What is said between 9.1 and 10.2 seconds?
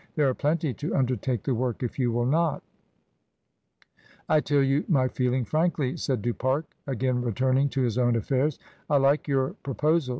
your pro posal.